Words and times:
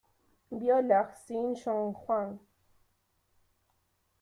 Viola: 0.61 0.99
Hsin-Yun 1.09 1.93
Huang. 1.99 2.39